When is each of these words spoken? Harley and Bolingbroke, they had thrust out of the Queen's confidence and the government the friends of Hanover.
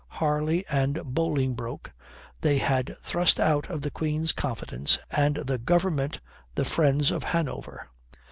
Harley 0.17 0.65
and 0.65 0.99
Bolingbroke, 1.13 1.91
they 2.41 2.57
had 2.57 2.97
thrust 3.03 3.39
out 3.39 3.69
of 3.69 3.83
the 3.83 3.91
Queen's 3.91 4.31
confidence 4.31 4.97
and 5.11 5.35
the 5.35 5.59
government 5.59 6.19
the 6.55 6.65
friends 6.65 7.11
of 7.11 7.23
Hanover. 7.23 7.87